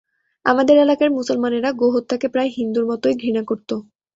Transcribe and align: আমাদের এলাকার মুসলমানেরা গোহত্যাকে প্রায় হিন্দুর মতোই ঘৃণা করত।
আমাদের 0.45 0.75
এলাকার 0.77 1.09
মুসলমানেরা 1.11 1.69
গোহত্যাকে 1.81 2.27
প্রায় 2.33 2.51
হিন্দুর 2.57 2.85
মতোই 2.89 3.15
ঘৃণা 3.15 3.43
করত। 3.45 3.69